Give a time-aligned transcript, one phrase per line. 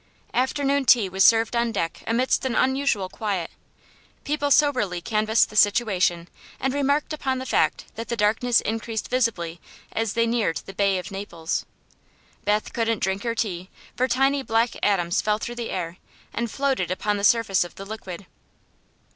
[0.33, 3.51] Afternoon tea was served on deck amidst an unusual quiet.
[4.23, 6.27] People soberly canvassed the situation
[6.59, 9.61] and remarked upon the fact that the darkness increased visibly
[9.91, 11.67] as they neared the Bay of Naples.
[12.45, 15.97] Beth couldn't drink her tea, for tiny black atoms fell through the air
[16.33, 18.25] and floated upon the surface of the liquid.